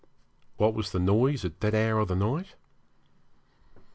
[0.57, 2.55] What was the noise at that hour of the night?